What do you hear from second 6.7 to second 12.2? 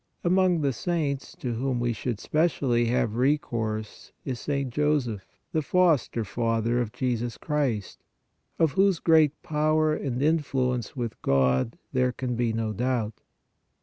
of Jesus Christ, of whose great power and influence with God there